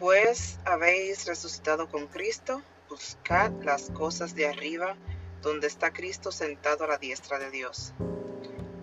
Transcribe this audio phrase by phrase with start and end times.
[0.00, 4.96] Pues habéis resucitado con Cristo, buscad las cosas de arriba,
[5.40, 7.94] donde está Cristo sentado a la diestra de Dios.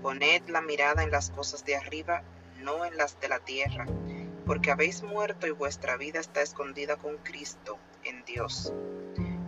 [0.01, 2.23] Poned la mirada en las cosas de arriba,
[2.59, 3.85] no en las de la tierra,
[4.45, 8.73] porque habéis muerto y vuestra vida está escondida con Cristo en Dios.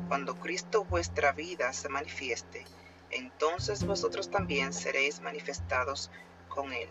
[0.09, 2.66] Cuando Cristo vuestra vida se manifieste,
[3.09, 6.11] entonces vosotros también seréis manifestados
[6.50, 6.89] con Él.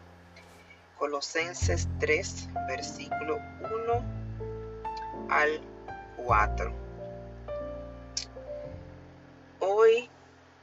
[0.96, 4.21] Colosenses 3, versículo 1
[5.30, 5.60] al
[6.16, 6.72] 4.
[9.60, 10.10] Hoy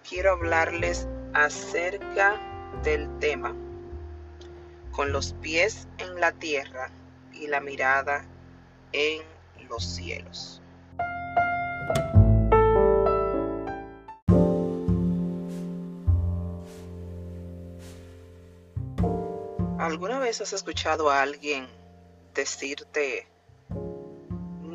[0.07, 2.39] quiero hablarles acerca
[2.83, 3.55] del tema
[4.91, 6.91] con los pies en la tierra
[7.31, 8.25] y la mirada
[8.91, 9.21] en
[9.69, 10.61] los cielos.
[19.79, 21.69] ¿Alguna vez has escuchado a alguien
[22.35, 23.28] decirte,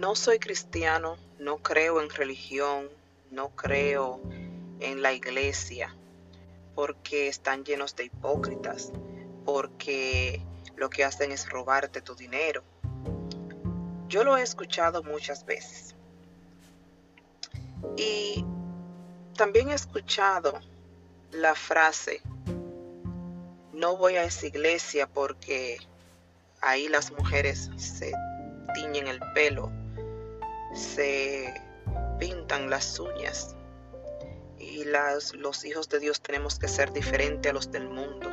[0.05, 2.91] no soy cristiano, no creo en religión,
[3.31, 4.21] no creo
[4.79, 5.97] en la iglesia,
[6.75, 8.93] porque están llenos de hipócritas,
[9.47, 10.43] porque
[10.77, 12.63] lo que hacen es robarte tu dinero.
[14.07, 15.97] Yo lo he escuchado muchas veces.
[17.97, 18.45] Y
[19.39, 20.61] también he escuchado
[21.33, 22.21] la frase,
[23.73, 25.79] no voy a esa iglesia porque
[26.61, 28.13] ahí las mujeres se
[28.75, 29.73] tiñen el pelo,
[30.75, 31.55] se
[32.19, 33.55] pintan las uñas
[34.59, 38.29] y las, los hijos de Dios tenemos que ser diferentes a los del mundo.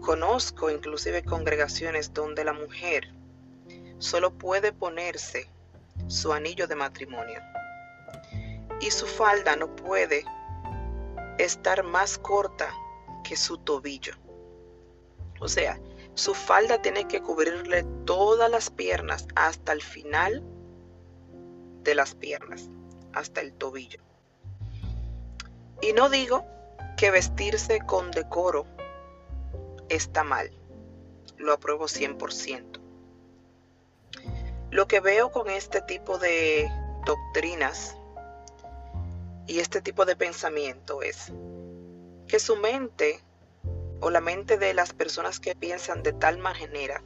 [0.00, 3.12] Conozco inclusive congregaciones donde la mujer
[3.98, 5.48] solo puede ponerse
[6.08, 7.40] su anillo de matrimonio
[8.80, 10.24] y su falda no puede
[11.38, 12.74] estar más corta
[13.22, 14.14] que su tobillo.
[15.40, 15.78] O sea,
[16.14, 20.42] su falda tiene que cubrirle todas las piernas hasta el final
[21.82, 22.68] de las piernas,
[23.12, 24.00] hasta el tobillo.
[25.80, 26.46] Y no digo
[26.96, 28.66] que vestirse con decoro
[29.88, 30.50] está mal.
[31.36, 32.80] Lo apruebo 100%.
[34.70, 36.70] Lo que veo con este tipo de
[37.04, 37.96] doctrinas
[39.46, 41.32] y este tipo de pensamiento es
[42.28, 43.20] que su mente
[44.00, 47.02] o la mente de las personas que piensan de tal manera,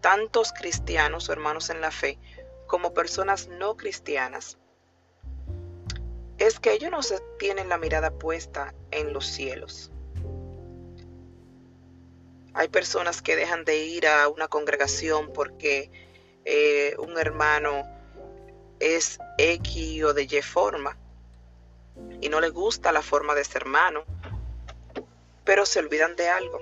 [0.00, 2.18] tantos cristianos o hermanos en la fe,
[2.74, 4.58] como personas no cristianas,
[6.38, 6.98] es que ellos no
[7.38, 9.92] tienen la mirada puesta en los cielos.
[12.52, 15.88] Hay personas que dejan de ir a una congregación porque
[16.44, 17.84] eh, un hermano
[18.80, 20.98] es X o de Y forma
[22.20, 24.04] y no le gusta la forma de ser hermano
[25.44, 26.58] pero se olvidan de algo.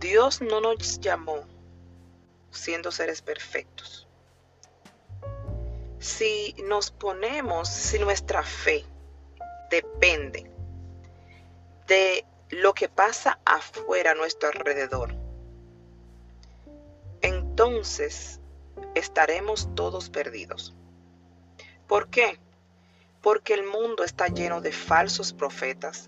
[0.00, 1.44] Dios no nos llamó
[2.50, 4.08] siendo seres perfectos.
[6.00, 8.86] Si nos ponemos, si nuestra fe
[9.70, 10.50] depende
[11.86, 15.14] de lo que pasa afuera a nuestro alrededor,
[17.20, 18.40] entonces
[18.94, 20.74] estaremos todos perdidos.
[21.86, 22.38] ¿Por qué?
[23.20, 26.06] Porque el mundo está lleno de falsos profetas,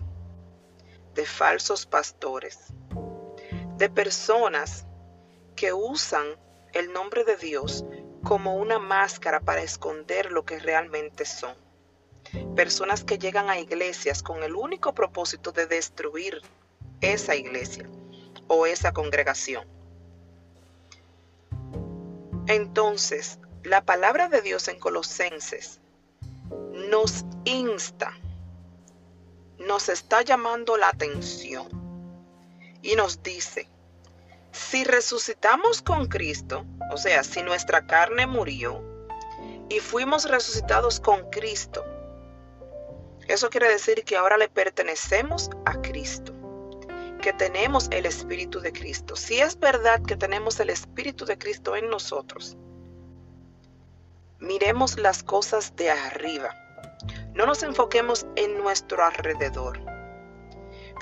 [1.13, 2.73] de falsos pastores,
[3.77, 4.87] de personas
[5.55, 6.25] que usan
[6.73, 7.85] el nombre de Dios
[8.23, 11.55] como una máscara para esconder lo que realmente son.
[12.55, 16.41] Personas que llegan a iglesias con el único propósito de destruir
[17.01, 17.87] esa iglesia
[18.47, 19.67] o esa congregación.
[22.47, 25.79] Entonces, la palabra de Dios en Colosenses
[26.89, 28.13] nos insta
[29.59, 31.67] nos está llamando la atención
[32.81, 33.69] y nos dice,
[34.53, 38.81] si resucitamos con Cristo, o sea, si nuestra carne murió
[39.69, 41.83] y fuimos resucitados con Cristo,
[43.27, 46.33] eso quiere decir que ahora le pertenecemos a Cristo,
[47.21, 49.15] que tenemos el Espíritu de Cristo.
[49.15, 52.55] Si es verdad que tenemos el Espíritu de Cristo en nosotros,
[54.39, 56.53] miremos las cosas de arriba
[57.33, 59.92] no nos enfoquemos en nuestro alrededor.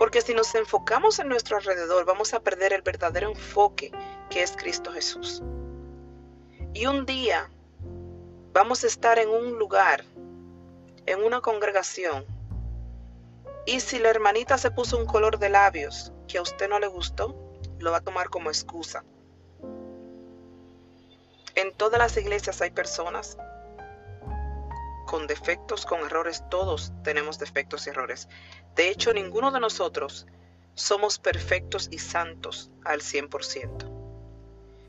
[0.02, 3.92] Porque si nos enfocamos en nuestro alrededor, vamos a perder el verdadero enfoque
[4.32, 5.44] que es Cristo Jesús.
[6.74, 7.52] Y un día
[8.52, 10.04] vamos a estar en un lugar,
[11.06, 12.26] en una congregación,
[13.68, 16.88] y si la hermanita se puso un color de labios que a usted no le
[16.88, 17.36] gustó,
[17.78, 19.04] lo va a tomar como excusa.
[21.54, 23.38] En todas las iglesias hay personas
[25.06, 28.30] con defectos, con errores, todos tenemos defectos y errores.
[28.76, 30.26] De hecho, ninguno de nosotros
[30.76, 33.98] somos perfectos y santos al 100%.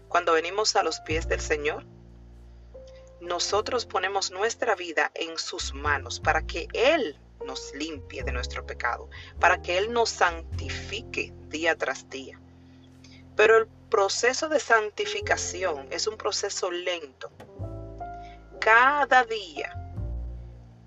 [0.09, 1.87] cuando venimos a los pies del Señor,
[3.23, 9.09] nosotros ponemos nuestra vida en sus manos para que Él nos limpie de nuestro pecado,
[9.41, 12.39] para que Él nos santifique día tras día.
[13.37, 17.31] Pero el proceso de santificación es un proceso lento.
[18.61, 19.82] Cada día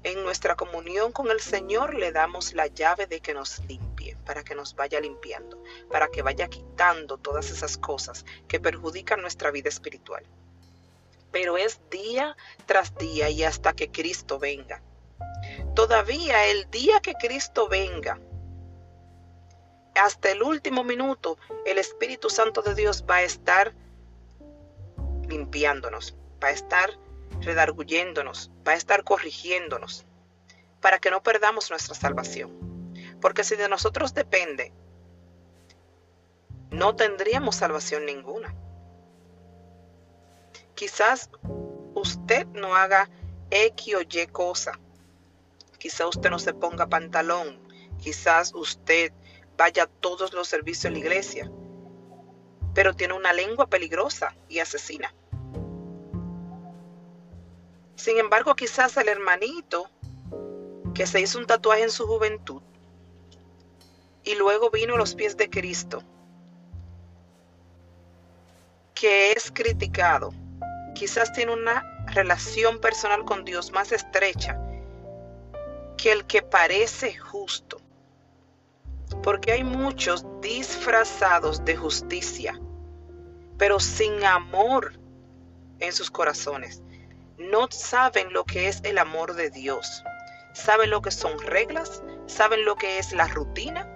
[0.06, 4.44] en nuestra comunión con el Señor le damos la llave de que nos limpie, para
[4.44, 9.68] que nos vaya limpiando, para que vaya quitando todas esas cosas que perjudican nuestra vida
[9.68, 10.24] espiritual.
[11.32, 12.38] Pero es día
[12.68, 14.80] tras día y hasta que Cristo venga.
[15.74, 18.20] Todavía el día que Cristo venga,
[19.96, 23.74] hasta el último minuto, el Espíritu Santo de Dios va a estar
[25.28, 26.14] limpiándonos,
[26.44, 26.92] va a estar
[27.42, 30.06] redarguyéndonos, va a estar corrigiéndonos,
[30.82, 32.52] para que no perdamos nuestra salvación.
[33.22, 34.74] Porque si de nosotros depende,
[36.72, 38.54] no tendríamos salvación ninguna.
[40.76, 41.30] Quizás
[41.94, 43.10] usted no haga
[43.50, 44.80] X o Y cosa.
[45.80, 47.60] Quizás usted no se ponga pantalón.
[48.00, 49.14] Quizás usted
[49.58, 51.52] vaya a todos los servicios de la iglesia.
[52.74, 55.14] Pero tiene una lengua peligrosa y asesina.
[57.96, 59.90] Sin embargo, quizás el hermanito
[60.94, 62.62] que se hizo un tatuaje en su juventud
[64.24, 66.04] y luego vino a los pies de Cristo,
[68.94, 70.34] que es criticado,
[70.94, 74.60] quizás tiene una relación personal con Dios más estrecha
[75.98, 77.78] que el que parece justo.
[79.22, 82.60] Porque hay muchos disfrazados de justicia,
[83.58, 84.94] pero sin amor
[85.80, 86.82] en sus corazones
[87.38, 90.04] no saben lo que es el amor de Dios.
[90.54, 93.90] Saben lo que son reglas, saben lo que es la rutina,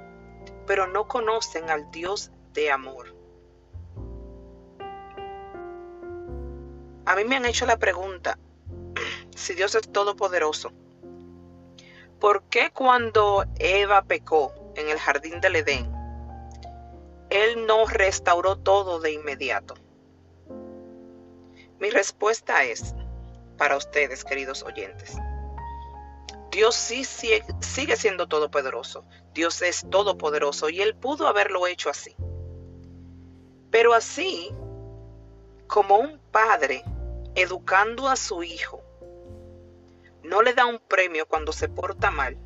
[0.68, 3.16] pero no conocen al Dios de amor.
[7.06, 8.38] A mí me han hecho la pregunta,
[9.36, 10.72] si Dios es todopoderoso,
[12.20, 15.92] ¿por qué cuando Eva pecó en el jardín del Edén,
[17.30, 19.76] Él no restauró todo de inmediato?
[21.80, 22.94] Mi respuesta es,
[23.60, 25.18] para ustedes, queridos oyentes.
[26.50, 29.06] Dios sí sigue siendo todopoderoso.
[29.34, 32.16] Dios es todopoderoso y Él pudo haberlo hecho así.
[33.70, 34.50] Pero así,
[35.68, 36.84] como un padre
[37.36, 38.82] educando a su hijo,
[40.24, 42.38] no le da un premio cuando se porta mal,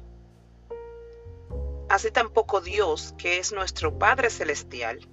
[1.90, 5.08] así tampoco Dios, que es nuestro Padre Celestial,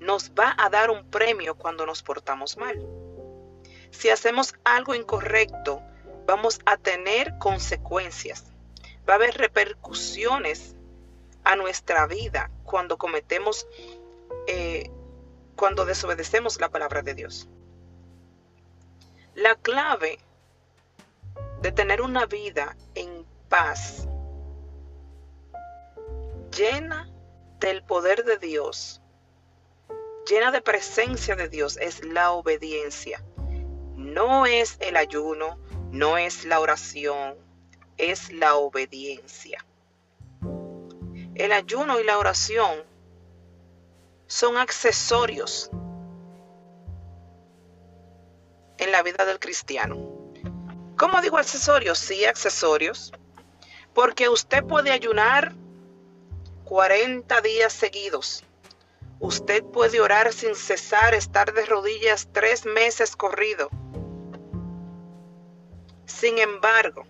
[0.00, 3.05] nos va a dar un premio cuando nos portamos mal.
[3.96, 5.80] Si hacemos algo incorrecto,
[6.26, 8.44] vamos a tener consecuencias.
[9.08, 10.74] Va a haber repercusiones
[11.44, 13.66] a nuestra vida cuando cometemos,
[14.48, 14.90] eh,
[15.56, 17.48] cuando desobedecemos la palabra de Dios.
[19.34, 20.18] La clave
[21.62, 24.06] de tener una vida en paz,
[26.54, 27.10] llena
[27.60, 29.00] del poder de Dios,
[30.28, 33.24] llena de presencia de Dios, es la obediencia
[33.96, 35.58] no es el ayuno,
[35.90, 37.34] no es la oración,
[37.96, 39.64] es la obediencia.
[41.34, 42.82] El ayuno y la oración
[44.26, 45.70] son accesorios
[48.78, 49.96] en la vida del cristiano.
[50.96, 51.98] ¿Cómo digo accesorios?
[51.98, 53.12] Sí, accesorios.
[53.94, 55.52] Porque usted puede ayunar
[56.64, 58.45] 40 días seguidos.
[59.18, 63.70] Usted puede orar sin cesar, estar de rodillas tres meses corrido
[66.06, 67.04] sin embargo,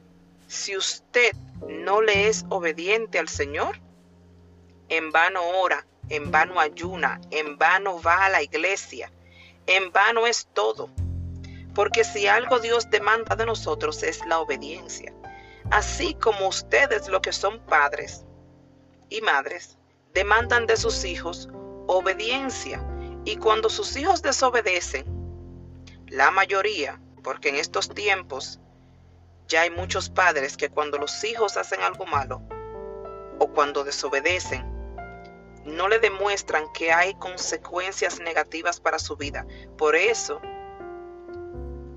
[0.49, 1.33] si usted
[1.69, 3.79] no le es obediente al Señor,
[4.89, 9.13] en vano ora, en vano ayuna, en vano va a la iglesia,
[9.67, 10.91] en vano es todo.
[11.75, 15.15] Porque si algo Dios demanda de nosotros es la obediencia.
[15.71, 18.25] Así como ustedes, lo que son padres
[19.09, 19.77] y madres,
[20.15, 21.49] demandan de sus hijos
[21.87, 22.85] obediencia.
[23.25, 25.05] Y cuando sus hijos desobedecen,
[26.07, 28.61] la mayoría, porque en estos tiempos
[29.49, 32.43] ya hay muchos padres que cuando los hijos hacen algo malo
[33.39, 34.65] o cuando desobedecen,
[35.65, 39.47] no le demuestran que hay consecuencias negativas para su vida.
[39.77, 40.41] Por eso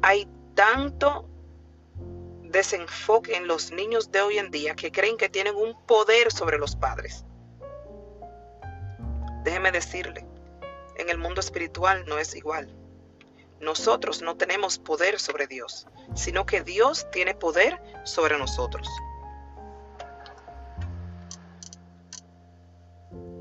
[0.01, 1.29] hay tanto
[2.43, 6.57] desenfoque en los niños de hoy en día que creen que tienen un poder sobre
[6.57, 7.25] los padres.
[9.49, 10.27] Déjeme decirle,
[10.95, 12.71] en el mundo espiritual no es igual.
[13.59, 18.87] Nosotros no tenemos poder sobre Dios, sino que Dios tiene poder sobre nosotros.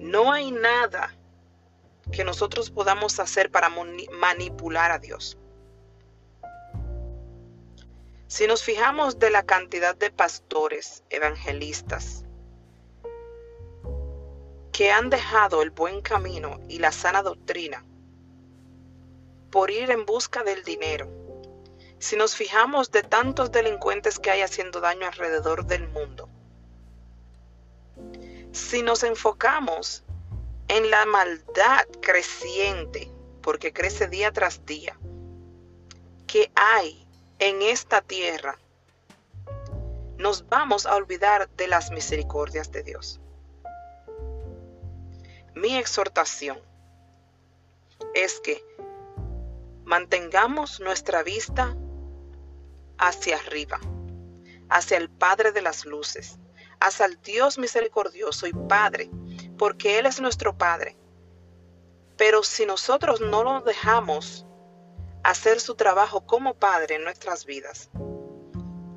[0.00, 1.14] No hay nada
[2.10, 5.36] que nosotros podamos hacer para manipular a Dios.
[8.28, 12.24] Si nos fijamos de la cantidad de pastores, evangelistas,
[14.78, 17.84] que han dejado el buen camino y la sana doctrina
[19.50, 21.10] por ir en busca del dinero,
[21.98, 26.28] si nos fijamos de tantos delincuentes que hay haciendo daño alrededor del mundo,
[28.52, 30.04] si nos enfocamos
[30.68, 33.10] en la maldad creciente,
[33.42, 34.96] porque crece día tras día,
[36.28, 37.04] que hay
[37.40, 38.60] en esta tierra,
[40.18, 43.20] nos vamos a olvidar de las misericordias de Dios.
[45.58, 46.56] Mi exhortación
[48.14, 48.64] es que
[49.82, 51.76] mantengamos nuestra vista
[52.96, 53.80] hacia arriba,
[54.70, 56.38] hacia el Padre de las Luces,
[56.78, 59.10] hacia el Dios misericordioso y Padre,
[59.58, 60.96] porque Él es nuestro Padre.
[62.16, 64.46] Pero si nosotros no lo dejamos
[65.24, 67.90] hacer su trabajo como Padre en nuestras vidas,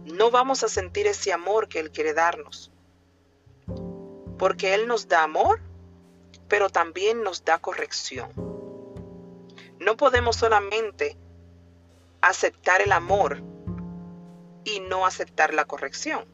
[0.05, 2.71] no vamos a sentir ese amor que Él quiere darnos.
[4.37, 5.70] Porque Él nos da amor,
[6.51, 8.29] pero también nos da corrección.
[9.79, 11.17] No podemos solamente
[12.19, 13.41] aceptar el amor
[14.65, 16.25] y no aceptar la corrección.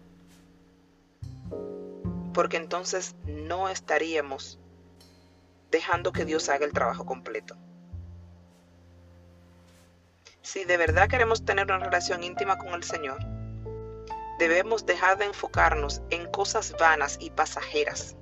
[2.33, 4.59] Porque entonces no estaríamos
[5.69, 7.55] dejando que Dios haga el trabajo completo.
[10.41, 13.19] Si de verdad queremos tener una relación íntima con el Señor,
[14.39, 18.15] debemos dejar de enfocarnos en cosas vanas y pasajeras.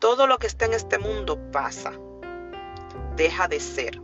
[0.00, 1.92] Todo lo que está en este mundo pasa,
[3.16, 4.00] deja de ser.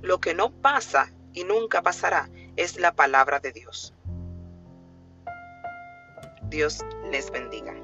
[0.00, 3.92] Lo que no pasa y nunca pasará es la palabra de Dios.
[6.42, 7.74] Dios les bendiga.